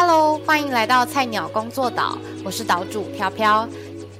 [0.00, 3.68] Hello，欢迎来到菜鸟工作岛，我是岛主飘飘。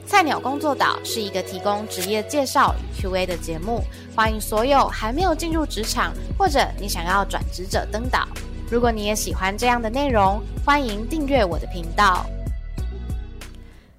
[0.08, 3.80] 菜鸟工作岛是一个提供职业介绍与 Q&A 的节目，
[4.12, 8.26] 欢迎所有还没有进入职场或者你想要转职者登岛。
[8.68, 12.26] 如果你也喜欢这样的内容，欢迎订阅我的频道。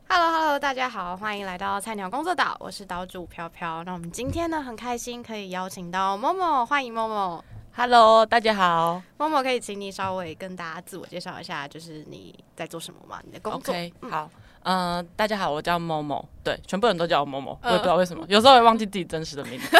[0.09, 3.86] Hello Hello，大家好，欢迎来到菜鸟工作岛，我是岛主飘飘。
[3.86, 7.41] 那我们今天呢，很开心可以邀请到某某，欢迎某某。
[7.75, 9.02] Hello，大家好。
[9.17, 13.21] 某某可以请你稍微跟大家自我介绍一下，就是你在做什么吗？
[13.25, 14.30] 你的工作 OK，嗯好，
[14.63, 19.67] 嗯、大家好，我叫某某，对，全部人都叫我某某，我也嗯不知道为什么，有时候会忘记自己真实的名字。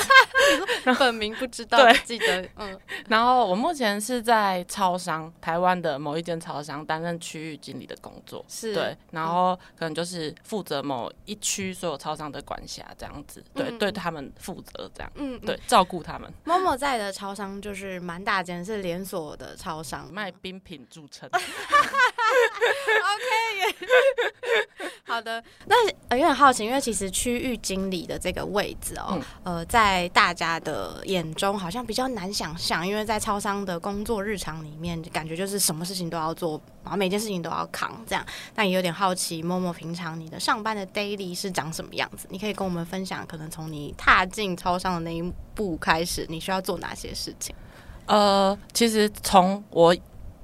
[1.00, 8.44] 本名不知道，记得嗯然后我目前是在超商，台湾的某一间超商担任区域经理的工作。
[8.48, 15.60] 是对，然后可能就是负责某一区所有超商的管辖这样子，对，嗯对他们负责这样，嗯对，。
[15.68, 21.30] 照顾他们，某某在的超商就是蛮大间，是连锁的超商，卖冰品著称。
[25.06, 25.76] 好的，那
[26.10, 38.26] 呃有点好奇，因为其实区域经理的这个位置哦，嗯呃，在大家的眼中好像比较难想象，因为在超商的工作日常里面，感觉就是什么事情都要做，然后每件事情都要扛这样。
[38.56, 42.28] 那也有点好奇，默默平常你的上班的 daily 是长什么样子？
[42.30, 47.56] 你可以跟我们分享，可能从你踏进超商的那一步开始，你需要做哪些事情？
[48.06, 49.96] 呃，其实从我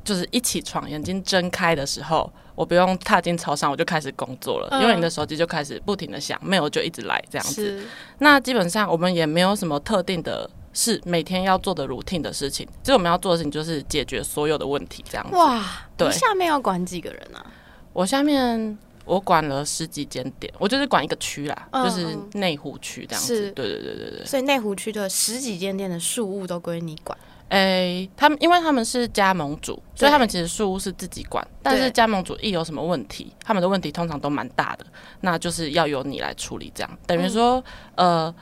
[0.05, 7.83] 就是一起床眼睛睁开的时候，我不用踏进操场，我就开始工作了，嗯因为你的手机就开始不停的响，没有就一直来这样子。
[8.19, 15.35] 那基本上我们也没有什么特定的是每天要做的 routine 的事情，其实我们要做的事情就是解决所有的问题这样子。
[15.35, 15.61] 哇，
[15.97, 17.45] 对你下面要管几个人啊？
[17.91, 18.77] 我下面。
[19.07, 23.51] 我管了十几间店，我就是管一个区啦，嗯就是嗯内湖区这样子。
[23.51, 24.25] 对对对对对。
[24.25, 27.15] 所以内湖区的十几间店的事务都归你管。
[27.49, 31.45] 诶、他们因为他们是加盟主，所以他们其实树屋是自己管。
[31.61, 34.85] 但是加盟主一有什么问题，他们的问题通常都蛮大的，
[35.21, 36.71] 那就是要由你来处理。
[36.73, 37.63] 这样等于说，
[37.95, 38.33] 呃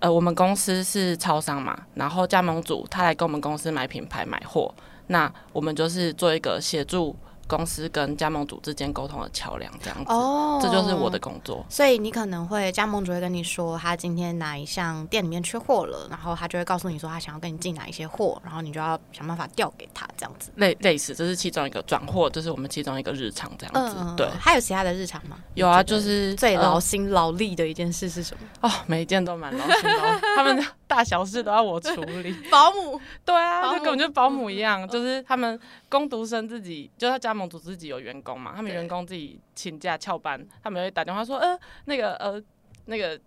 [0.00, 4.74] 呃，我们公司是超商嘛，然后加盟主他来跟我们公司买品牌买货，
[5.08, 7.14] 那我们就是做一个协助
[7.50, 10.12] 公司跟加盟主之间沟通的桥梁，这样子。
[10.12, 11.20] 哦这就是我的。
[11.20, 11.62] 工作。
[11.68, 20.50] 所以你可能会加盟主会跟你说，他今天哪一项店里面缺货了，然后他就会告诉你说他想要跟你进哪一些货，然后你就要想办法调给他这样子。
[20.54, 23.96] 类类似，这是其中一个转货，这是我们其中一个日常这样子。
[24.16, 25.36] 对，还有其他的日常吗？
[25.52, 28.68] 有啊，就是最呃劳心劳力的一件事是什么？
[28.68, 32.34] 哦，每一件都蛮劳心劳， 他们大小事都要我处理。
[32.50, 33.00] 保姆。
[33.24, 35.58] 对啊，保姆就根本就保姆一样，就是他们
[35.88, 42.42] 工读生自己，就是他加盟组自己有员工嘛，他们员工自己请假翘班，他们会打电话说，呃，那个呃
[42.86, 43.18] 那个。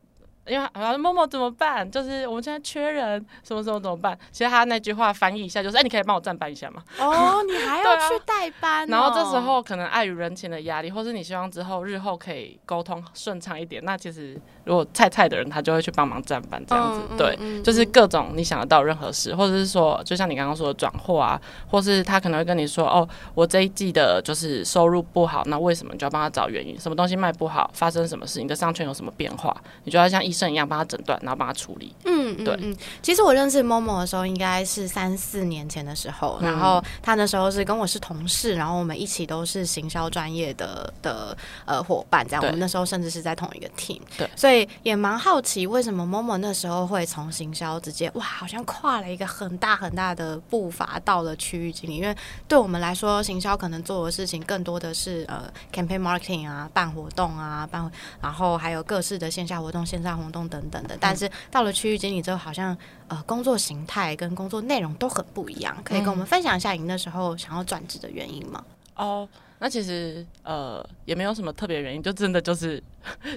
[0.48, 1.90] 因为好像默默怎么办？
[1.90, 4.18] 就是我们现在缺人，什么什么怎么办？
[4.32, 6.84] 其实他那句话翻译一下就是，哎、你可以帮我站班一下吗？
[7.00, 21.40] 哦， 你还要去代班哦、然后这时候可能碍于人情的压力，或是你希望之后日后可以沟通顺畅一点，那其实如果菜菜的人他就会去帮忙站班这样子，对，嗯就是各种你想得到任何事，或者是说，就像你刚刚说的转货啊，
[21.70, 25.94] 或是他可能会跟你说，哦，我这一季的就是收入不好，那为什么？
[25.94, 31.96] 你就要帮他找原因，什么东西卖不好，发生什么事，你的商圈有什么变化，你就要像医生一样帮他诊断，然后帮他处理。
[32.06, 32.58] 嗯，嗯对。
[32.60, 44.30] 嗯，其实我认识 Momo 的时候，应该是三四年前的时候，然后他那时候是跟我是同事，然后我们一起都是行销专业的的呃伙伴，这样，我们那时候甚至是在同一个 team，对。
[44.36, 52.16] 所以也蛮好奇为什么 Momo 那时候会从行销直接哇，好像跨了一个很大很大的步伐到了区域经理，因为
[52.48, 60.98] 对我们来说，行销可能做的事情更多的是呃 campaign marketing 啊，办活动啊，办，然后还有各式的线下活动、线上活动等等的。
[61.00, 65.76] 但是到了区域经理之后，好像呃工作形态跟工作内容都很不一样。
[65.84, 68.64] 可以跟我们分享一下你那时候想要转职的原因吗？
[68.96, 69.28] 哦，
[69.60, 72.82] 那其实呃也没有什么特别原因，就真的就是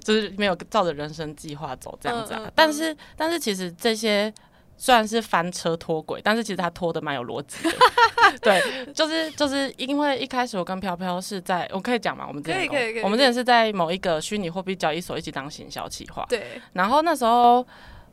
[0.03, 2.41] 就是没有照着人生计划走这样子啊。
[2.41, 4.33] 嗯嗯嗯但是但是其实这些
[4.77, 7.77] 虽然是翻车脱轨，但是其实他脱的蛮有逻辑的。
[8.43, 17.67] 对，就是就是因为一开始我跟飘飘是在，我可以讲嘛，我们之前可以可以可以我们之前是在某一个虚拟货币交易所一起当行销企划，对，然后那时候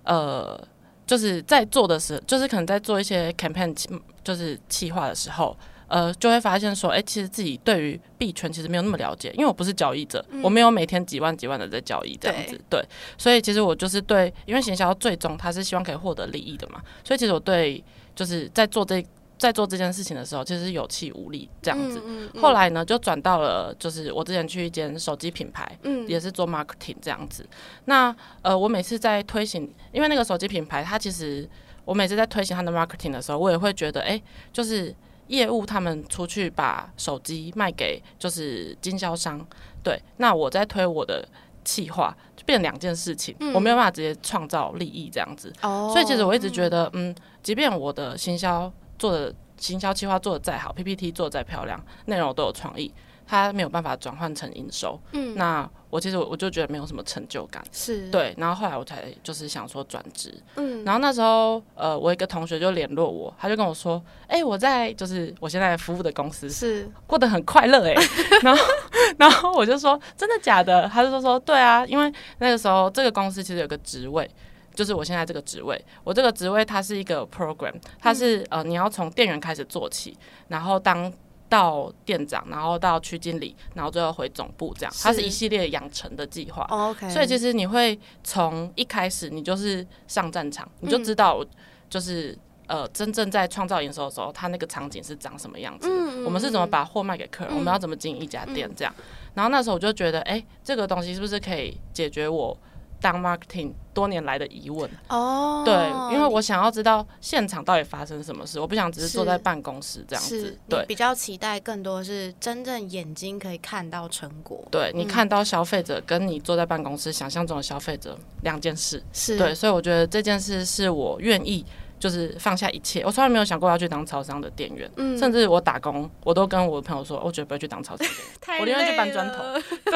[0.04, 0.60] 呃。
[1.06, 3.76] 就是在做的时候，就是可能在做一些 campaign，
[4.24, 5.56] 就是企划的时候，
[5.94, 12.84] 呃，就会发现说，哎、其实自己对于币圈其实没有那么了解，因为我不是交易者，嗯我没有每天几万几万的在交易这样子，对，
[13.16, 17.84] 所以其实我就是对，因为行销最终他是希望可以获得利益的嘛，所以其实我对
[18.16, 19.06] 就是在做这
[19.38, 22.02] 在做这件事情的时候，其实是有气无力这样子。
[22.04, 27.46] 嗯嗯后来呢，就转到了就是我之前去一间手机品牌，嗯也是做 marketing 这样子。
[27.86, 31.48] 那呃，我每次在推行，因为那个手机品牌，它其实
[31.86, 34.96] 我每次在推行它的 marketing 的时候，我也会觉得，哎、就是
[35.28, 39.46] 业务他们出去把手机卖给就是经销商，
[39.82, 41.28] 对，那我在推我的
[41.64, 45.52] 企划，就变成两件事情，我没有办法直接创造利益这样子。
[45.62, 52.94] 哦，所以其实我一直觉得，嗯，即便我的行销做的行销企划做的再好，PPT 做的再漂亮，内容都有创意，
[53.34, 55.00] 它没有办法转换成营收。
[55.14, 57.64] 嗯，那我其实我我就觉得没有什么成就感。
[57.72, 67.96] 是，对，然后后来我才就是想说转职，嗯，然后那时候呃，我一个同学就联络我，他就跟我说，哎、我在就是我现在服务的公司是，过得很快乐哎、
[68.44, 68.64] 然后
[69.18, 70.88] 然后我就说真的假的？
[70.88, 74.30] 他就说说对啊，因为那个时候这个公司其实有个职位。
[74.76, 81.14] 就是我现在这个职位，我这个职位它是一个 program，它是、呃你要从店员开始做起，然后当
[81.50, 86.68] 到店长，然后到区经理，然后最后回总部这样，它是是一系列养成的计划。
[87.10, 91.46] 所以其实你会从一开始你就是上战场，你就嗯知道
[91.90, 92.38] 就是
[92.68, 95.88] 呃真正在创造营收的时候，它那个场景是长什么样子
[96.24, 97.58] 我们是怎么把货卖给客人，嗯。
[97.58, 98.94] 我们要怎么经营一家店这样。
[99.36, 102.58] 然后那时候我就觉得，哎、这个东西是不是可以解决我
[103.04, 104.90] 当 marketing 多年来的疑问？
[105.10, 105.74] 哦，对，
[106.16, 110.58] 因为我想要知道现场到底发生什么事，我不想只是坐在办公室这样子。
[110.70, 110.86] 对。
[110.88, 121.66] 比较期待更多是真正眼睛可以看到成果，对你嗯看到消费者跟你坐在办公室想象中的消费者两件事，是对，所以我觉得这件事是我愿意
[122.04, 125.18] 就是放下一切，我从来没有想过要去当超商的店员，嗯。
[125.18, 129.42] 甚至我打工，我都跟我的朋友说，我绝对不会去当超商店员， 太我宁愿去搬砖头，
[129.86, 129.92] 对，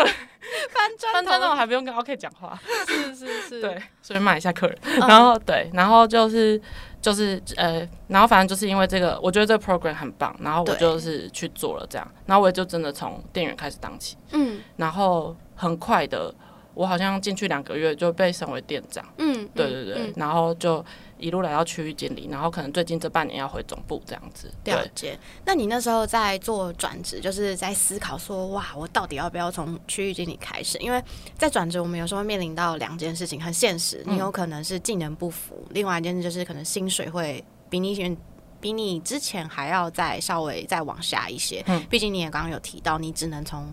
[0.74, 2.58] 搬砖搬砖头头还不用跟 OK 讲话，
[2.88, 6.62] 是是是，对，所以骂一下客人，嗯，然后对，然后就是
[7.02, 14.62] 就是呃，然后反正就是因为这个，我觉得这个 program 很棒，然后我就是去做了这样，然后我也就真的从店员开始当起，嗯。
[14.78, 16.34] 然后很快的，
[16.78, 19.04] 我好像进去两个月就被升为店长。
[19.18, 20.86] 嗯，对对对，嗯然后就
[21.18, 24.52] 一路来到区域经理，然后可能最近这半年要回总部这样子。
[24.64, 25.18] 对了，解。
[25.44, 30.78] 那你那时候在做转职，就是在思考说，哇，我到底要不要从区域经理开始？
[30.78, 31.04] 因为
[31.36, 34.04] 在转职，我们有时候会面临到两件事情，很现实。
[34.06, 38.16] 嗯你有可能是技能不符，另外一件事就是可能薪水会比你原
[38.62, 41.64] 比你之前还要再稍微再往下一些。
[41.68, 43.68] 嗯毕竟你也刚刚有提到，你只能从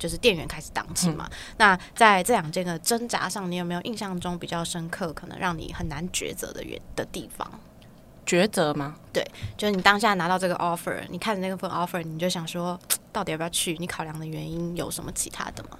[0.00, 1.28] 就是店员开始当起嘛。
[1.30, 7.48] 嗯那在这两件的挣扎上，你有没有印象中比较深刻，可能让你很难抉择的原的地方？
[8.26, 8.96] 抉择吗？
[9.12, 9.24] 对
[9.56, 12.78] 就是你当下拿到这个 offer，你看着那份 offer，你就想说，
[13.12, 13.76] 到底要不要去？
[13.78, 15.70] 你考量的原因有什么其他的吗？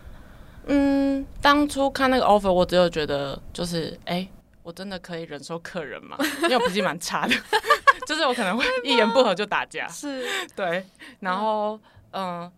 [0.66, 4.28] 嗯，当初看那个 offer，我只有觉得就是，哎、
[4.62, 6.16] 我真的可以忍受客人吗？
[6.44, 7.34] 因为我脾气蛮差的，
[8.06, 9.86] 就是我可能会一言不合就打架。
[9.88, 10.84] 是，对，
[11.20, 11.78] 然后
[12.12, 12.50] 嗯。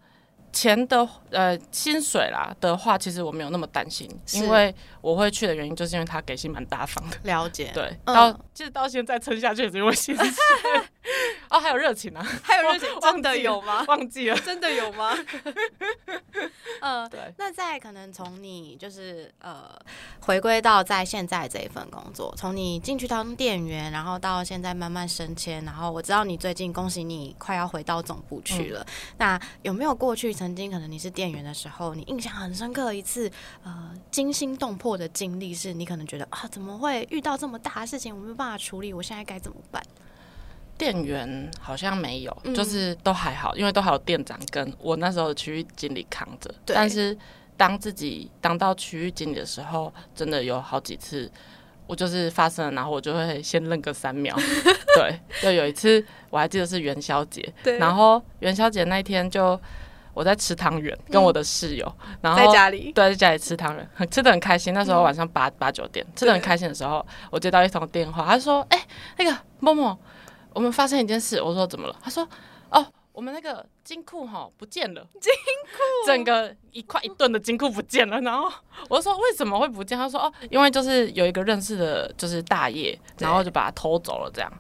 [0.53, 7.17] 钱的呃薪水啦的话，其实我没有那么担心，因为我会去的原因就是因为他给薪蛮大方的。
[7.25, 7.71] 了解。
[7.73, 10.25] 对，嗯到就是到现在撑下去也是因为薪水。
[11.51, 13.85] 哦，还有热情啊， 还有热情， 忘真的有吗？
[13.89, 14.39] 忘记了。
[14.39, 15.15] 真的有吗？
[16.81, 19.71] 呃，对，那在可能从你就是呃
[20.21, 28.85] 回归到在现在这一份工作，从你进去当店员，然后到现在慢慢升迁，然后我知道你最近恭喜你快要回到总部去了。
[29.19, 33.31] 那有没有过去曾经可能你是店员的时候，你印象很深刻的一次
[33.65, 39.83] 呃惊心动魄的经历，是你可能觉得啊怎么会遇到这么大的事情，我没有办法处理，我现在该怎么办？
[40.83, 46.53] 店员好像没有，嗯就是都还好，因为都还有店长跟我那时候的区域经理扛着。
[46.67, 47.17] 对但是
[47.57, 51.31] 当自己当到区域经理的时候，真的有好几次，
[51.87, 54.37] 我就是发生了，然后我就会先愣个三秒。
[54.97, 59.59] 对，就有一次我还记得是元宵节，对然后元宵节那一天就
[60.13, 61.91] 我在吃汤圆，跟我的室友，
[62.21, 64.75] 然后在家里，对，在家里 吃汤圆，很吃的很开心。
[64.75, 69.99] 那时候晚上八八九点，吃的很开心的时候，我接到一通电话，他说：“哎、那个默默，
[70.55, 72.27] 我们发生一件事。”我说：“怎么了？”他说
[72.71, 75.33] ：“哦，我们那个金库哈不见了，金
[75.73, 78.51] 库整个一块一吨的金库不见了。”然后
[78.89, 84.53] 我说：“为什么会不见？”他说：“哦，因为就是有一个认识的，就是大爷，然后就把它偷走了，这样。”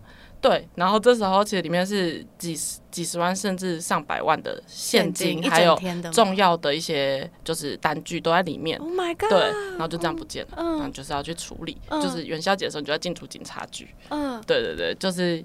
[0.42, 5.78] 对，然后这时候其实里面是几十几十万甚至上百万的现金，一还有
[6.12, 8.76] 重要的一些就是单据都在里面。
[8.80, 13.94] ，Oh my god，对，然后就这样不见了，嗯然后就是要去处理，嗯就是元宵节的时候你就要进出警察局。
[14.08, 15.44] 嗯，对对对，就是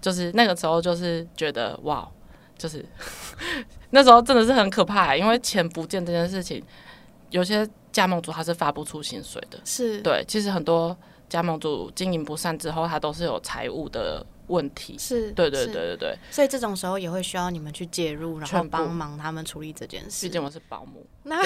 [0.00, 2.08] 就是那个时候就是觉得哇，
[2.56, 2.84] 就是
[3.90, 6.62] 那时候真的是很可怕、因为钱不见这件事情，
[7.30, 9.58] 有些加盟主他是发不出薪水的。
[9.64, 10.96] 是，对，其实很多
[11.28, 14.96] 加盟主经营不善之后，他都是有财务的问题。
[14.98, 20.26] 是，对对对对对，所以这种时候也会需要你们去介入，然后帮忙他们处理这件事。
[20.26, 21.06] 毕竟我是保姆。
[21.28, 21.36] 那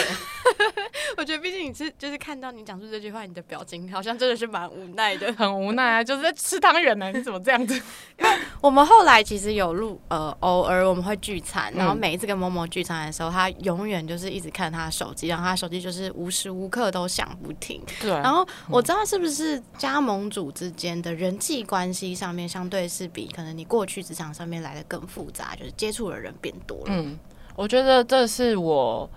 [1.16, 5.32] 我觉得，毕竟你是就是看到你讲出这句话，你的表情好像真的是蛮无奈的。
[5.40, 7.80] 很无奈啊，就是在吃汤圆呢，你怎么这样子？
[8.60, 17.82] 我们后来其实有录，呃，偶尔我们会聚餐，然后嗯每一次跟某某聚餐的时候，他永远就是一直看他的手机，然后他手机就是无时无刻都响不停。
[18.00, 26.84] 对啊，然后我知道是不是加盟主之间的人际关系上面，相对是比可能你过去职场上面来的更复杂，就是接触的人变多了。
[26.88, 27.18] 嗯，
[27.56, 29.08] 我觉得这是我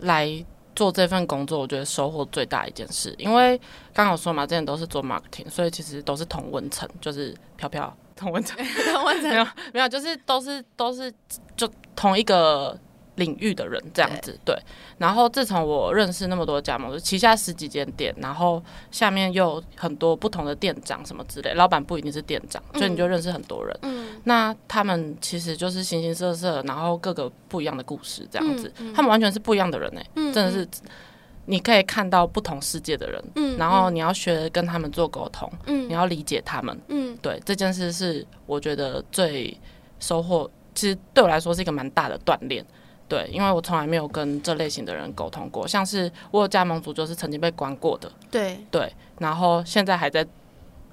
[0.00, 3.56] 来做这份工作，我觉得收获最大一件事，因为
[3.92, 7.94] 刚刚有说嘛，之前都是做 marketing，所以其实都是同文层，就是飘飘。
[8.20, 11.10] 同文层，没有没有，就是都是都是
[11.56, 11.66] 就
[11.96, 12.78] 同一个
[13.20, 14.56] 领域的人这样子，对。
[14.98, 18.60] 然后自从我认识那么多加盟，就旗下十几间店，然后
[18.90, 23.78] 下面又很多不同的店长什么之类，老板不一定是店长，所以你就认识很多人。
[23.82, 30.66] 嗯那他们其实就是形形色色，然后各个不一样的故事这样子，嗯嗯他们完全是不一样的人哎、嗯真的是。
[31.46, 39.58] 你可以看到不同世界的人，嗯然后你要学跟他们做沟通，嗯你要理解他们，嗯对这件事是我觉得最
[39.98, 42.64] 收获，其实对我来说是一个蛮大的锻炼。
[43.10, 50.24] 对，因为我从来没有跟这类型的人沟通过，像是我有加盟组就是曾经被关过的，对，对，然后现在还在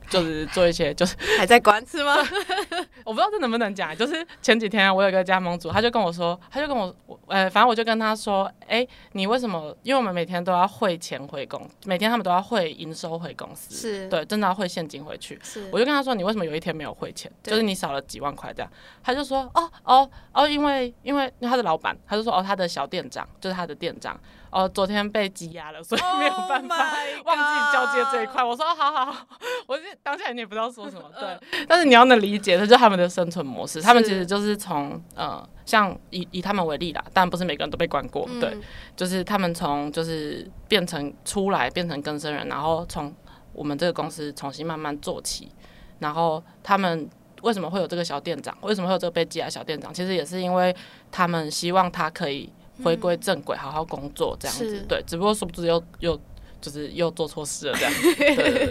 [0.10, 2.16] 就是做一些就是 还在关是吗？
[3.04, 9.76] 我不知道这能不能讲，就是前几天啊我有一个加盟组，他就跟我说，他就跟我，我呃，反正我就跟他说，哎、你为什么？
[9.84, 15.40] 因为我们每天都要汇钱回公，每天他们都要汇营收回公司，是，对，真的要汇现金回去。
[15.44, 17.32] 是，我就跟他说，你为什么有一天没有汇钱？
[17.44, 18.72] 就是你少了几万块这样。
[19.04, 24.20] 他就说，哦哦哦，因为因为他的老板，他就说，哦，他的小店长就是他的店长，
[24.50, 26.76] 哦，昨天被羁押了，所以没有办 Oh 法
[27.26, 28.44] 忘记交接这一块。
[28.44, 29.28] 我说，哦好好好，
[29.68, 31.66] 我是当下你也不知道说什么，对。
[31.68, 33.82] 但是你要能理解，这就是他们的生存模式。
[33.82, 38.58] 他们其实就是从呃，像以以他们为例啦，但不是每个人都被关过，嗯对，
[38.96, 43.14] 就是他们从就是变成出来变成更生人，然后从
[43.54, 45.52] 我们这个公司重新慢慢做起，
[46.00, 47.10] 然后他们。
[47.44, 48.58] 为什么会有这个小店长？
[48.62, 49.94] 为什么会有这个被寄来的小店长？
[49.94, 50.76] 其实也是因为
[51.12, 52.52] 他们希望他可以
[52.84, 54.86] 回归正轨，好好工作这样子。
[54.88, 56.20] 对，只不过说不知又又
[56.62, 57.94] 就是又做错事了这样。
[58.18, 58.68] 对对对对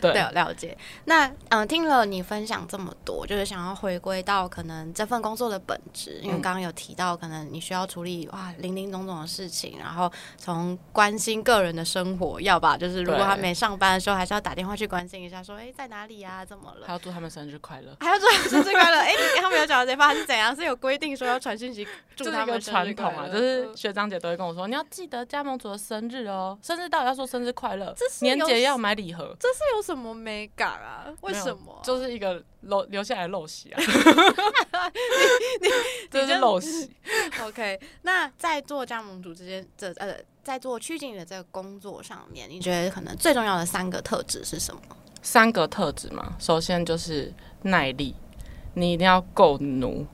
[0.00, 0.76] 对对了了解。
[1.04, 16.92] 那嗯，听了你分享这么多，就是想要回归到可能这份工作的本质，因为嗯刚刚有提到，可能你需要处理哇零零总总的事情，然后从关心个人的生活，要吧，就是如果对他没上班的时候，还是要打电话去关心一下，说哎在哪里呀、怎么了还。
[16.92, 17.96] 要祝他们生日快乐。
[18.00, 18.98] 还要祝他们生日快乐！
[19.06, 20.54] 哎、你他们有讲到这话是怎样？
[20.54, 31.06] 是有规定说要传讯息祝他们生日传统啊，就是学长姐都会跟我说，你要记得加盟组的生日哦，生日到底要说生日快乐，这是年节要买礼盒，这是有什么美感啊？
[31.20, 31.80] 为什么？
[31.84, 33.80] 就是一个漏留下来的陋习啊。
[35.60, 35.68] 你
[36.10, 36.90] 这是这陋习。
[37.42, 44.80] OK，那在做加盟主之间，这呃，在做区经理的这个工作上面，你觉得可能最重要的三个特质是什么？
[45.22, 47.32] 三个特质嘛，首先就是
[47.62, 48.14] 耐力，
[48.74, 50.06] 你一定要够奴，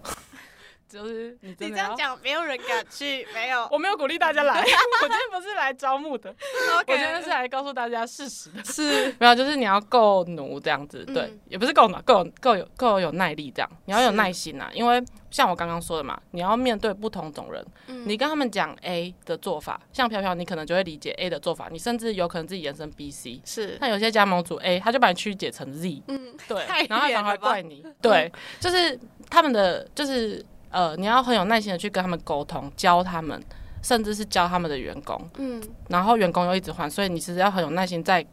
[0.93, 1.55] 就是你。
[1.55, 3.67] 这样讲，没有人敢去，没有。
[3.71, 6.29] 我没有鼓励大家来， 我今天不是来招募的，
[6.77, 8.63] 我今天是来告诉大家事实的。
[8.65, 23.41] 是 没有，就是你要够努这样子，对，嗯也不是够努，够有够有够有耐力这样，你要有耐心啊，因为像我刚刚说的嘛，你要面对不同种人，嗯你跟他们讲 A 的做法，像飘飘，你可能就会理解 A 的做法，你甚至有可能自己延伸 B、C。
[23.45, 28.31] 是那有些加盟组 A，他就把你曲解成 Z，嗯，对，然后他反而怪你，对，
[28.61, 28.99] 就是
[29.31, 33.41] 他们的就是呃，你要很有耐心的去跟他们沟通，教他们，
[33.83, 35.62] 甚至是教他们的员工，嗯。
[35.88, 38.26] 然后员工又一直换，所以你其实要很有耐心在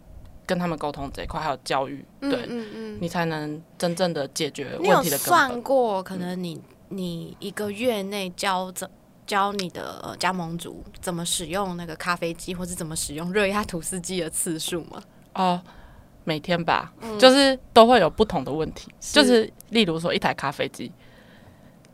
[0.46, 5.62] 跟他们沟通这一块，还有教育，嗯对、嗯嗯，你才能真正的解决问题的根算。
[5.62, 8.90] 过，可能你你一个月内教怎
[9.28, 15.04] 教你的呃加盟主怎么使用那个咖啡机，或是怎么使用热压吐司机的次数吗？
[15.36, 15.62] 哦，
[16.24, 19.14] 每天吧，就是都会有不同的问题，是。
[19.14, 20.92] 就是例如说一台咖啡机，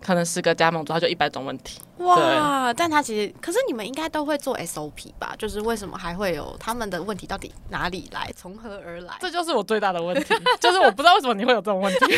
[0.02, 1.82] 可能十个加盟组，它就一百种问题。
[1.98, 2.74] 哇！
[2.74, 5.34] 但他其实，可是你们应该都会做 SOP 吧？
[5.38, 9.16] 就是为什么还会有他们的问题到底哪里来，从何而来？
[9.22, 12.18] 这就是我最大的问题， 就是我不知道为什么你会有这种问题， 因为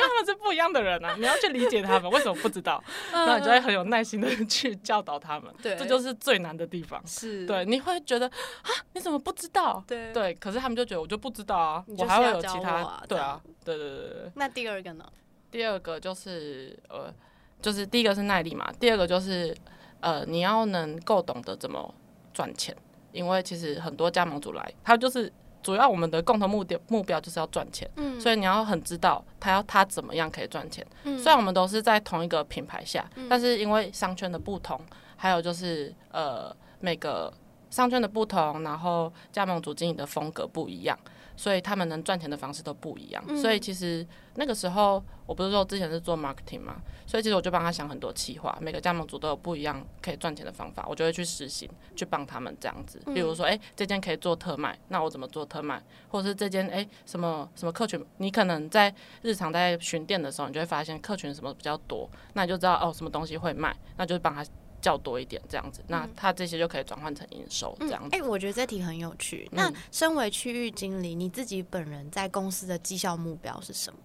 [0.00, 2.82] 他们是不一样的人啊，你要去理解他们为什么不知道，
[3.12, 7.00] 那你就会很有耐心的去教导他们，对这就是最难的地方。
[7.06, 9.84] 是对，你会觉得啊，你怎么不知道？
[9.86, 10.12] 对。
[10.12, 14.32] 对，可是他们就觉得我就不知道啊，我还会要有其他，对啊对对对对。
[14.34, 15.04] 那第二个呢？
[15.50, 17.12] 第二个就是呃，
[17.60, 19.56] 就是第一个是耐力嘛，第二个就是
[20.00, 21.94] 呃，你要能够懂得怎么
[22.32, 22.76] 赚钱，
[23.12, 28.20] 因为其实很多加盟主来，他就是主要我们的共同目的目标就是要赚钱，嗯。
[28.20, 30.86] 所以你要很知道他要他怎么样可以赚钱。
[31.04, 31.18] 嗯。
[31.18, 34.80] 虽然我们都是在同一个品牌下，但是因为商圈的不同，
[35.16, 37.32] 还有就是呃每个
[37.70, 40.98] 商圈的不同，然后加盟主经营的风格不一样，
[41.38, 43.24] 所以他们能赚钱的方式都不一样。
[43.36, 44.04] 所以其实
[44.34, 53.00] 那个时候，我不是说之前是做 marketing 嘛，所以其实我就帮他想很多企划，每个加盟组都有不一样可以赚钱的方法，我就会去实行，去帮他们这样子。
[53.14, 55.80] 比如说，哎、这间可以做特卖，那我怎么做特卖？
[56.08, 58.92] 或者是这间哎、什么什么客群，你可能在
[59.22, 64.44] 日常在巡店的时候，你就会发现客群什么比较多，那你就知道哦什么东西会卖，那就是帮他
[64.80, 68.16] 叫多一点这样子，那他这些就可以转换成营收这样子。
[68.16, 69.48] 哎、我觉得这题很有趣。
[69.52, 73.98] 那嗯身为区域经理，你自己本人在公司的绩效目标是什么？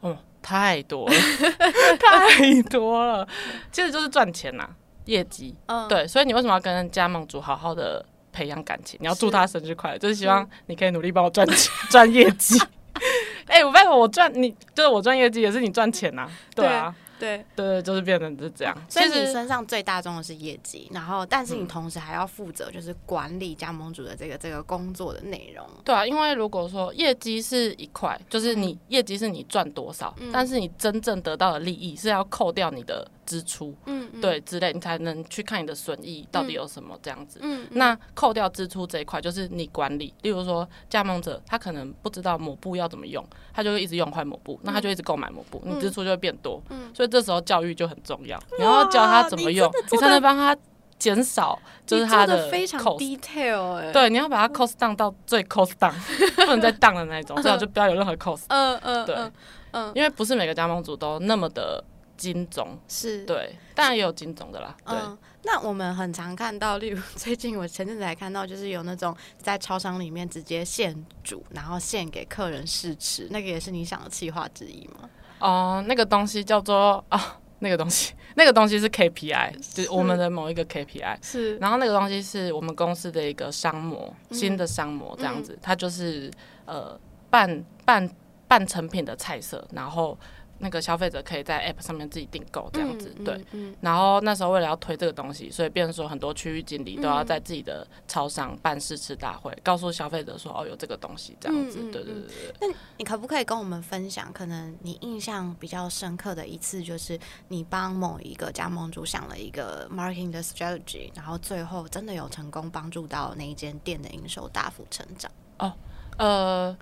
[0.00, 1.14] 哦，太多了，
[1.98, 3.26] 太多了，
[3.72, 4.68] 其实就是赚钱呐、
[5.06, 5.54] 业绩。
[5.66, 8.98] 嗯，对，所以你为什么要跟加盟主好好的培养感情？
[9.00, 12.60] 你要祝他生日快乐，就是希望你可以努力帮我赚钱、 赚业绩。
[13.46, 17.05] 哎、我拜托我赚你，就是我赚业绩，也是你赚钱呐、对啊，对。
[17.18, 18.76] 对对，就是变成是这样。
[18.88, 25.66] 所以你身上最大众的是业绩，然后但是你同时还要负责就是管理加盟主的这个这个工作的内容。
[25.84, 37.38] 对啊，因为如果说业绩是一块，就是你业绩是你赚多少，但是你真正得到的利益是要扣掉你的支出，嗯，嗯，对之类，你才能去看你的损益到底有什么这样子。
[37.42, 40.14] 嗯，嗯那扣掉支出这一块，就是你管理。
[40.22, 46.62] 例如说，加盟者他可能不知道抹布要怎么用，他就会一直用坏抹布，那他就一直购买抹布，你支出就会变多。
[46.70, 50.56] 嗯所以这时候教育就很重要，你要教他怎么用，你才能帮他
[50.98, 55.92] 减少就是你他的非常 detail 哎、对，你要把它 cost down 到最 cost down，
[56.36, 59.16] 不能再 down 的那一种， 最好就不要有任何 cost，嗯嗯对。
[59.72, 61.84] 嗯，因为不是每个加盟主都那么的
[62.16, 64.96] 精总，是，对，当然也有金总的啦，对。
[64.96, 75.08] 嗯，那我们很常看到， 例如最近我前阵子还看到，就是有那种在超商里面直接现煮，然后现给客人试吃，那个也是你想的企划之一吗？
[75.38, 81.18] 哦、那个东西叫做 啊，那个东西， 那个东西是 KPI，就是我们的某一个 KPI。
[81.20, 84.36] 是，然后那个东西是我们公司的一个商模，嗯。
[84.36, 86.30] 新的商模这样子，它就是
[86.64, 88.08] 呃半半
[88.48, 90.18] 半成品的菜色，然后
[90.58, 102.76] 那个消费者可以在 App 上面自己订购这样子，嗯对。，嗯，然后那时候为了要推这个东西，所以变成说很多区域经理都要嗯在自己的超商办试吃大会，告诉消费者说哦有这个东西这样子，对对嗯对那。
[102.98, 115.30] 你可不可以跟我们分享，可能你印象比较深刻的一次，就是你帮某一个加盟主想了一个 marketing 的 strategy，然后最后真的有成功帮助到那一间店的营收大幅成长？
[115.58, 115.72] 哦
[116.16, 116.76] 呃，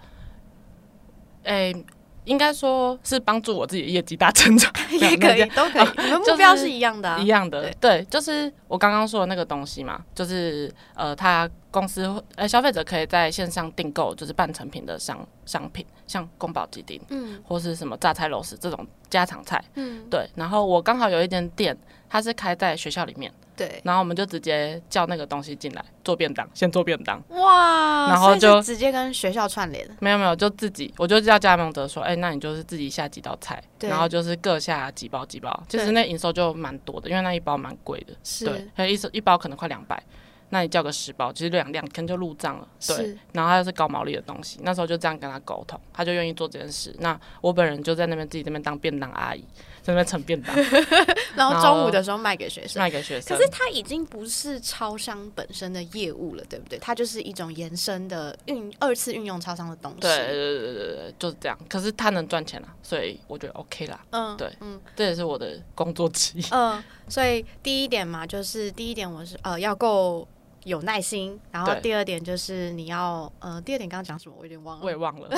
[1.43, 1.85] 诶、
[2.25, 17.43] 应该说是帮助我自己的业绩大成长， 也可以，都可以，你们目标是一样的、啊，一样的对，对，就是我刚刚说的那个东西嘛，就是呃，他公司呃消费者可以在线上订购，就是半成品的商商品，像宫保鸡丁嗯。
[17.47, 20.29] 或是什么榨菜肉丝这种家常菜，嗯，对。
[20.35, 21.77] 然后我刚好有一间店，
[22.09, 27.23] 它是开在学校里面，对，然后我们就直接叫那个东西进来做便当，先做便当。
[27.29, 35.87] 哇，然后就直接跟学校串联，没有没有，就自己，我就叫加盟者说，哎、那你就是自己下几道菜，然后就是各下几包几包，其对。
[35.87, 38.45] 实那营收就蛮多的，因为那一包蛮贵的，是。
[38.45, 40.03] 对，还有一一包可能快两百，
[40.51, 43.17] 那你叫个十包，其实两两天就入账了，对。
[43.33, 46.95] 然后他又是高毛利的东西，那时候就这样跟他沟通，他就愿意做这件事。
[47.01, 49.41] 那我本人就在那边自己这边当便当阿姨，
[49.83, 50.55] 在那边盛便当
[51.35, 52.81] 然后中午的时候卖给学生。
[52.81, 53.43] 卖给学生可。
[53.43, 56.79] 是它已经不是超商本身的业务了，对不对？
[56.79, 60.01] 它就是一种延伸的运二次运用超商的东西。
[60.01, 61.59] 对对对对对对，就是这样。
[61.69, 66.45] 可是他能赚钱啊，所以我觉得 OK 啦，嗯，对嗯这也是我的工作之一。
[66.51, 70.27] 嗯，所以第一点嘛，就是第一点我是呃要够
[70.64, 74.85] 有耐心，然后第二点就是你要呃，第二点刚刚讲什么我有点忘了。
[74.85, 75.29] 我也忘了，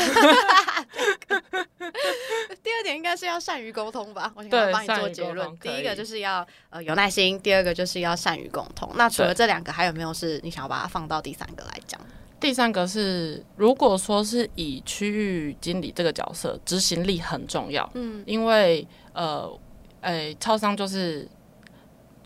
[2.62, 5.58] 第二点应该是要善于沟通吧，我想要帮你做结论。
[5.58, 8.88] 第一个就是要呃有耐心，第二个就是要善于沟通。
[8.94, 12.00] 那除了这两个，还有没有是你想要把它放到第三个来讲？
[12.38, 18.22] 第三个是，如果说是以区域经理这个角色，执行力很重要，嗯。
[18.26, 19.50] 因为呃，
[20.02, 21.26] 诶、超商就是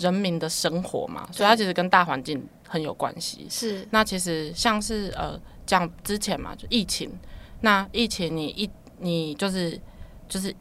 [0.00, 3.46] 人民的生活嘛，所以它其实跟大环境很有关系。
[3.48, 7.08] 是那其实像是呃，讲之前嘛，就疫情，
[7.60, 9.80] 那疫情你一你就是
[10.28, 10.54] 就是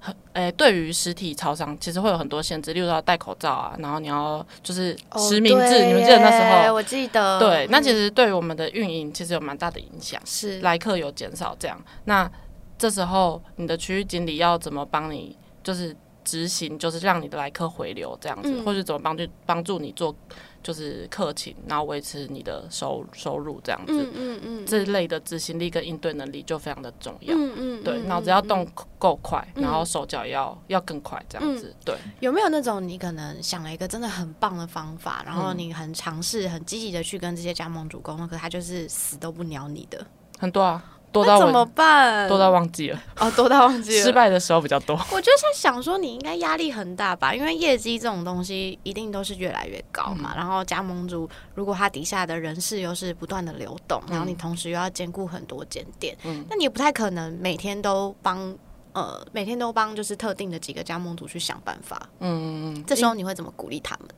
[0.00, 6.74] 很诶、对于实体超商其实会有很多限制，例如说要戴口罩啊，然后你要就是实名制，哦你们记得那时候。
[6.74, 10.20] 我记得对，那嗯其实对于我们的运营其实有蛮大的影响。
[10.24, 12.30] 是来客有减少这样，那
[12.78, 15.96] 这时候你的区域经理要怎么帮你，就是
[16.26, 20.14] 执行，就是让你的来客回流这样子，嗯或者怎么帮助帮助你做
[20.62, 23.92] 就是客情，然后维持你的收收入这样子。
[23.92, 27.34] 嗯嗯嗯，这类的执行力跟应对能力就非常的重要。
[27.36, 31.72] 嗯嗯，对，嗯脑子要嗯动够快，嗯然后手脚也要要更快，这样子。
[31.84, 40.04] 对，有没有那种你可能想了一个真的很棒的方法，然后嗯你很尝试、很积极的去跟这些加盟主沟通，可是他就是死都不鸟你的，
[40.38, 42.28] 很多啊，多到那怎么办？
[42.28, 44.04] 多到忘记了，哦，多到忘记了。
[44.04, 44.94] 失败的时候比较多。
[45.10, 47.34] 我就在想说，你应该压力很大吧？
[47.34, 50.32] 因为业绩这种东西一定都是越来越高嘛。
[50.34, 58.54] 嗯然后加盟主如果他底下的人事又是不断的流动，然后你同时又要兼顾很多间店，嗯那你也不太可能每天都帮
[58.92, 62.06] 呃每天都帮就是特定的几个加盟主去想办法。
[62.20, 64.08] 嗯，这时候你会怎么鼓励他们？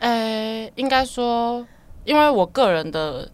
[0.00, 1.66] 诶、应该说，
[2.04, 3.30] 因为我个人的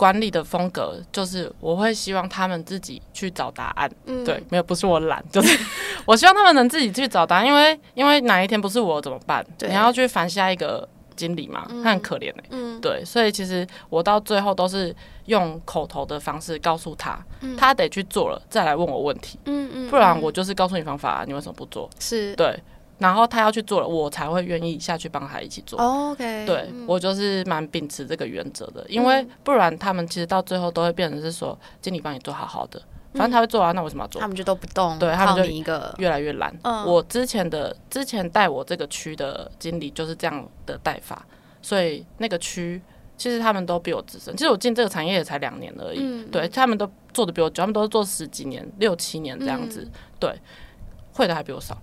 [0.00, 3.90] 管理的风格，就是我会希望他们自己去找答案。
[4.06, 4.24] 嗯。
[4.24, 5.60] 对，没有，不是我懒， 就是
[6.06, 9.44] 我希望他们能自己去找答案，因为因为哪一天不是我怎么办？
[9.68, 12.80] 你要去烦下一个经理嘛，他很可怜哎、嗯。
[12.80, 17.54] 对，所以其实我到最后都是用口头的方式告诉他，嗯。
[17.58, 21.90] 他得去做了再来问我问题，嗯嗯不然我就是告诉你方法、啊，你为什么不做？
[21.98, 22.34] 是。
[22.36, 22.58] 对，
[23.00, 25.80] 然后他要去做了，我才会愿意下去帮他一起做。
[25.80, 32.80] OK，对、嗯我就是蛮秉持这个原则的，因为不然他们其实到最后都会变成是说，经理帮你做好好的，
[33.14, 34.28] 反正他会做啊，那为什么要做他？
[34.28, 36.54] 们就都不动，靠对他们就一个，越来越懒。
[36.62, 41.24] 嗯我之前的之前带我这个区的经理就是这样的带法，
[41.62, 42.82] 所以那个区
[43.16, 44.36] 其实他们都比我资深。
[44.36, 50.38] 其实我进这个产业也才两年而已，嗯对他们都做的比我久，他们都做十几年、六七年这样子，嗯对，
[51.14, 51.80] 会的还比我少。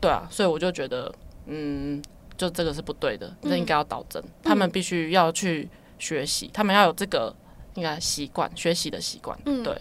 [0.00, 1.12] 对啊，所以我就觉得，
[1.46, 2.02] 嗯，
[2.36, 4.22] 就这个是不对的，这应该要导正。
[4.42, 7.34] 他们必须要去学习，他们要有这个
[7.74, 9.38] 应该习惯，学习的习惯。
[9.64, 9.76] 对，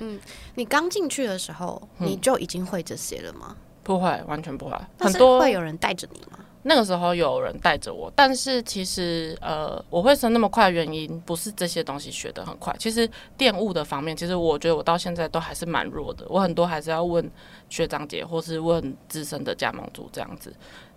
[0.55, 3.55] 你刚进去的时候，嗯你就已经会这些了吗？
[3.83, 4.77] 不会，完全不会。
[4.99, 6.39] 很多会有人带着你吗？
[6.67, 12.75] 那个时候有人带着我，但是其实呃，我会升那么快的原因不是这些东西学得很快。
[12.77, 17.31] 其实电务的方面，其实我觉得我到现在都还是蛮弱的，我很多还是要问
[17.69, 20.53] 学长姐或是问资深的加盟主这样子。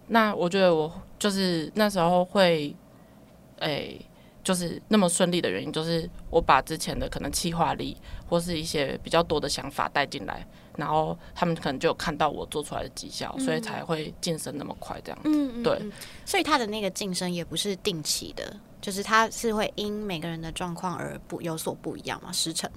[0.08, 2.74] 那我觉得我就是那时候会，
[3.60, 4.04] 诶、
[4.42, 7.96] 就是那么顺利的原因，就是我把之前的可能企划力
[8.28, 10.44] 或是一些比较多的想法带进来，
[10.76, 15.28] 然后他们可能就有看到我做出来的绩效，所以才会晋升那么快这样子。
[15.28, 15.78] 嗯，嗯对。
[15.80, 15.92] 嗯。
[16.24, 22.70] 所以他的那个晋升也不是定期的，就是他是会因每个人的状况而不有所不一样嘛，时辰。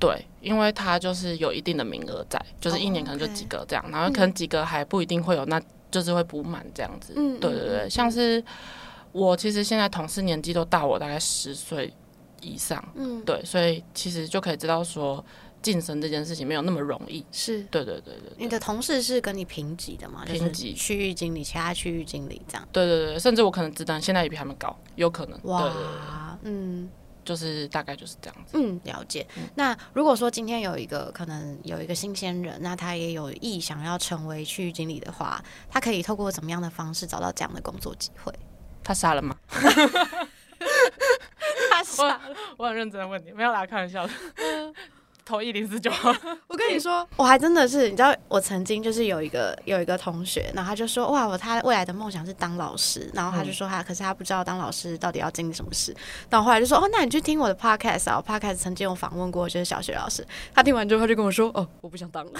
[0.00, 7.14] 对，因为他就是有一定的名额在，就是一年可能就几个这样，然后可能几个还不一定会有，那就是会补满这样子。
[7.16, 8.40] 嗯对对对，像是
[9.10, 11.92] 我其实现在同事年纪都大我大概十岁
[12.40, 15.24] 以上，嗯，对，所以其实就可以知道说
[15.62, 17.24] 晋升这件事情没有那么容易。
[17.32, 17.62] 是。
[17.64, 20.24] 对对对对你的同事是跟你平级的吗？
[20.26, 22.68] 就是平级区域经理，其他区域经理这样。
[22.72, 25.38] 对对对，甚至我可能职单现在也比他们高，有可能。
[25.44, 26.88] 哇，嗯
[27.24, 28.52] 就是大概就是这样子。
[28.54, 29.26] 嗯，了解。
[29.54, 38.32] 那如果说今天有一个可能有一个新鲜人，那他也有意想要成为区域经理的话，他可以透过怎么样的方式找到这样的工作机会？
[38.82, 39.36] 他傻了吗？
[41.70, 42.18] 他傻
[42.56, 44.12] 我我很认真的问你，没有啦，开玩笑的。
[45.28, 45.90] 投一零四九，
[46.48, 55.94] 我跟你说，我还真的是，你知道，我曾经就是有一个有一个同学，然后他就说，哇，我他未来的梦想是当老师，然后他就说他，可是他不知道当老师到底要经历什么事。
[56.30, 62.32] 然后后来就说，哦，那你去听我的 podcast 啊，我 podcast 曾经有访问过就是小学老师，他听完之后他就跟我说，哦，我不想当了。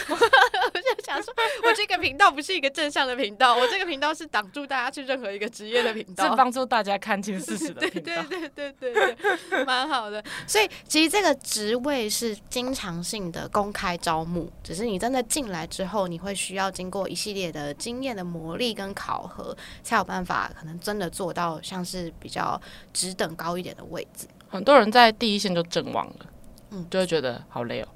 [1.08, 1.32] 想说，
[1.64, 6.36] 我这个频道不是一个正向的频道，我这个频道是挡住大家去任何一个职业的频道是。
[6.36, 8.22] 帮助大家看清事实的 对频道。
[8.24, 9.16] 对对对对
[9.50, 10.22] 对，蛮好的。
[10.46, 22.60] 所以其实这个职位是经常性的公开招募，只是你真的进来之后，你会需要经过一系列的经验的磨砺跟考核，才有办法可能真的做到像是比较
[22.92, 24.26] 职等高一点的位置。
[24.48, 26.26] 很多人在第一线就阵亡了，
[26.70, 27.88] 嗯就会觉得好累哦，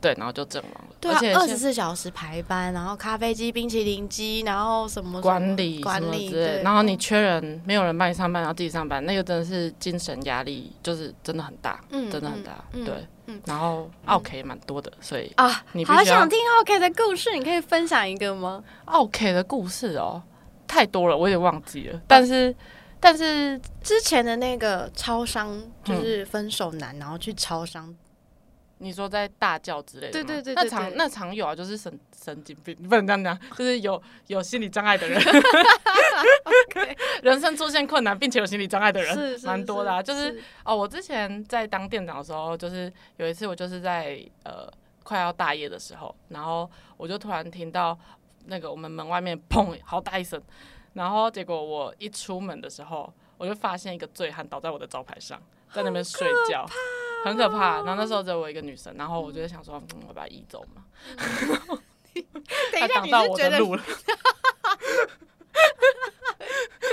[0.00, 0.94] 对，然后就阵亡了。
[1.00, 13.40] 对啊而且，十四小时排班，然后咖啡机、冰淇淋机，然后什么管理管理之类然后你缺人，没有人帮你上班，然后自己上班，那个真的是精神压力，就是真的很大，嗯真的很大，对嗯。
[13.46, 20.22] 然后 OK 蛮多的，所以啊，你好想听 OK 的故事，你可以分享一个吗？OK 的故事哦，
[20.66, 22.00] 太多了，我有点忘记了。
[22.06, 22.54] 但是，
[23.00, 27.94] 但是之前的那个超商就是分手男，然后去超商，
[28.84, 35.20] 你说在大叫之类的吗，对对对对那常那常有啊，就是神神经病，你不能这样讲，就是有有心理障碍的人
[37.22, 39.98] 人生出现困难并且有心理障碍的人，蛮多的啊。
[39.98, 44.70] 是就是哦，我之前在当店长的时候，就是有一次我就是在呃
[45.02, 47.98] 快要大夜的时候，然后我就突然听到
[48.46, 50.40] 那个我们门外面砰好大一声，
[50.92, 55.40] 然后结果我一出门的时候，我就发现一个醉汉倒在我的招牌上，
[55.72, 56.66] 在那边睡觉，
[57.24, 57.76] 很可怕。
[57.82, 60.84] 然后那时候只有我一个女生，然后我就想说，嗯，我把他移走嘛。
[62.14, 63.82] 等一下，挡到我你是觉得的路了。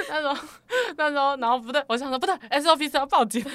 [0.10, 0.36] 那时候，
[0.98, 3.46] 那时候，然后不对，我想说不对，SOP 是要报警，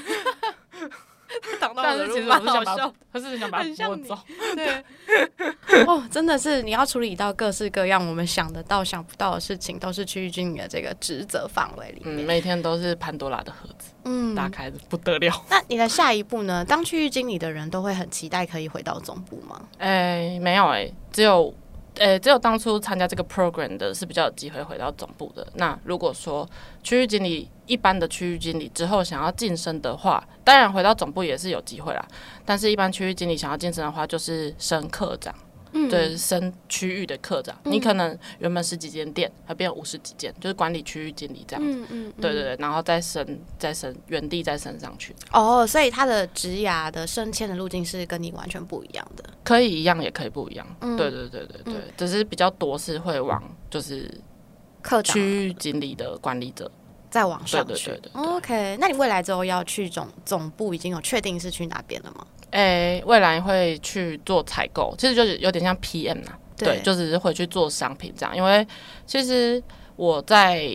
[1.61, 2.77] 挡到但是其实我是想把，
[3.13, 4.19] 可是想把你他拨走。
[4.55, 4.85] 对，
[5.87, 12.27] 哦，真的是你要处理到各式各样我们想得到、想不到的事情，都是区域经理的这个职责范围里嗯，面。
[12.27, 15.35] 每天都是潘多拉的盒子嗯，打开的不得了。
[15.51, 16.65] 那你的下一步呢？
[16.65, 19.61] 当区域经理的人都会很期待可以回到总部吗？
[19.79, 21.53] 哎、没有哎、只有。
[21.99, 25.47] 诶、只有当初参加这个 program 的是比较有机会回到总部的。
[25.55, 26.49] 那如果说
[26.83, 32.07] 区域经理一般的区域经理之后想要晋升的话，当然回到总部也是有机会啦。
[32.45, 35.35] 但是，一般区域经理想要晋升的话，就是升科长，
[35.89, 37.57] 对，升区域的科长。
[37.65, 41.79] 你可能原本十几间店，它变五十几间，就是管理区域经理这样子。
[41.81, 49.25] 嗯嗯，对对对，然后再升，再升，原地再升上去，哦，所以他的职涯的升迁的路径是跟你完全不一样的。
[49.45, 50.67] 可以一样，也可以不一样。
[50.81, 54.11] 嗯对对对对对，嗯只是比较多是会往就是
[54.83, 56.71] 科长区域经理的管理者。
[57.09, 57.91] 再往上对对去。
[57.91, 62.27] 对对对 OK，那你未来之后要去总总部，已经有确定是去哪边了吗？
[62.57, 68.35] 诶、未来会去做采购，其实就是有点像 PM 呐、对，就只是回去做商品这样。
[68.35, 68.67] 因为
[69.07, 69.63] 其实
[69.97, 70.67] 我在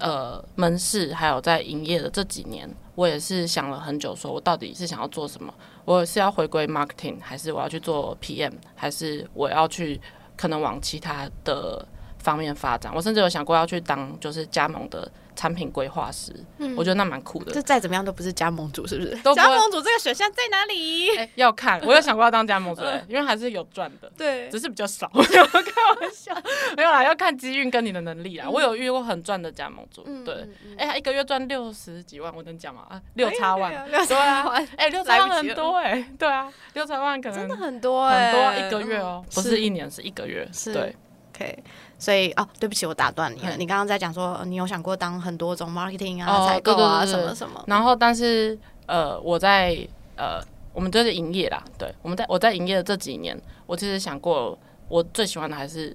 [0.00, 5.54] 呃门市还有在营业的这几年，我也是想了很久，说我到底是想要做什么？
[5.84, 10.00] 我是要回归 marketing，还是我要去做 PM，还是我要去
[10.36, 11.86] 可能往其他的
[12.18, 12.92] 方面发展？
[12.92, 16.32] 我甚至有想过要去当就是加盟的产品规划师，
[16.76, 17.52] 我觉得那蛮酷的。
[17.52, 19.10] 这再怎么样都不是加盟主，是不是？
[19.22, 21.16] 都不加盟主这个选项在哪里？
[21.16, 24.10] 哎、要看，我有想过要当加盟主、 欸，因为还是有赚的。
[24.16, 24.48] 对。
[24.50, 25.20] 只是比较少， 开
[26.00, 26.32] 玩笑，
[26.76, 28.48] 没有啦，要看机运跟你的能力啦。
[28.48, 32.86] 我有遇过很赚的加盟主，对，嗯哎、他一个月赚六十几万，我能讲吗？
[32.88, 39.60] 啊，六叉万，六对啊，万， 哎、六叉万很多哎、对啊，六叉万可能真的很多很哎、多啊一个月哦、不是是。
[39.60, 40.94] 一年，是一个月，对，
[41.34, 41.64] OK，
[41.98, 43.56] 所以哦，对不起，我打断你了。
[43.56, 47.62] 嗯你刚刚在讲说，呃你有想过当很多种 marketing 啊、哦采购啊什么什么？
[47.66, 49.76] 然后，但是呃，我在
[50.16, 50.40] 呃，
[50.72, 54.56] 我们就是营业啦，对，我们在我在营业的这几年，我其实想过，
[54.88, 55.94] 我最喜欢的还是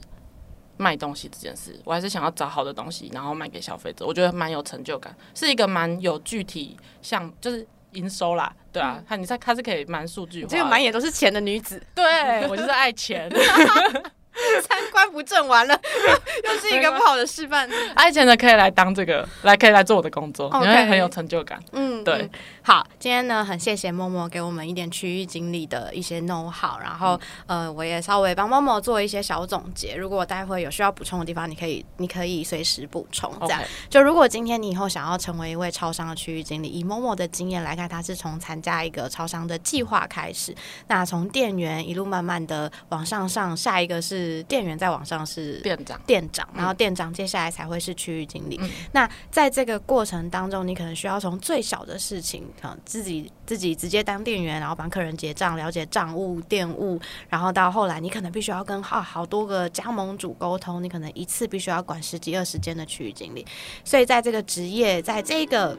[0.78, 13.30] 卖东西这件事，我还是想要找好的东西，然后卖给消费者，我觉得蛮有成就感，是一个蛮有具体像就是营收啦，对啊，看你在它是可以蛮数据化，这个满眼都是钱的女子，对我就是爱钱，
[14.68, 15.74] 三观不正，完了，
[16.46, 17.70] 又是一个不好的示范。
[17.96, 21.60] 爱钱的可以来当这个，来可以来做我的工作你会很有成就感。
[21.72, 22.30] 嗯，对嗯
[22.64, 29.96] 好，今天呢，很谢谢默默给我们一点区域经理的一些 know how，然后、呃，我也稍微帮默默做一些小总结。
[29.96, 33.34] 如果待会有需要补充的地方，你可以你可以随时补充。
[33.42, 40.54] 这样就如果今天你以后想要成为一位超商的区域经理，以默默的经验来看，他是从参加一个超商的计划开始，
[40.88, 48.58] 那从店员一路慢慢的往上上，下一个是店员，再往上是店长，店长，然后店长接下来才会是区域经理。
[48.62, 63.46] 嗯那在这个过程当中，你可能需要从最小的事情，啊，自己自己直接当店员，然后帮客人结账，了解账务、店务，然后到后来，你可能必须要跟好好多个加盟主沟通，你可能一次必须要管十几二十间的区域经理。
[63.84, 65.78] 所以在这个职业，在这个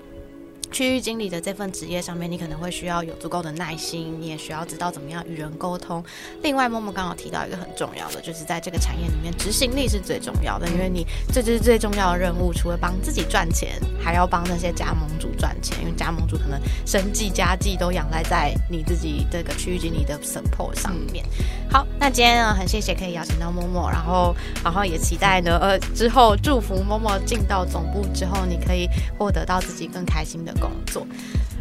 [0.71, 6.03] 区域经理的这份职业上面，你可能会需要有足够的耐心，你也需要知道怎么样与人沟通。
[6.43, 21.25] 另外，默默刚好提到一个很重要的，就是在这个产业里面，执行力是最重要的，因为你这就是最重要的任务，除了帮自己赚钱，还要帮那些加盟主赚钱，因为加盟主可能生计家计都仰赖在你自己这个区域经理的 support 上面。
[21.71, 31.07] 好，那今天呢，很谢谢可以邀请到默默，然后然后也期待呢，呃，之后祝福默默进到总部之后，你可以获得到自己更开心的工作。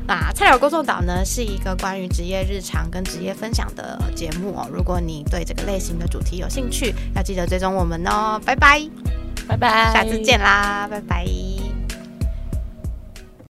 [0.06, 4.68] 那菜鸟工作岛呢是一个关于职业日常跟职业分享的节目哦。
[4.74, 8.42] 如果你对这个类型的主题有兴趣，要记得追踪我们哦。
[8.44, 8.82] 拜拜，
[9.48, 11.69] 拜拜，下次见啦，拜拜。